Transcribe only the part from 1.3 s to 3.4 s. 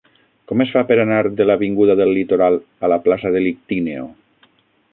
de l'avinguda del Litoral a la plaça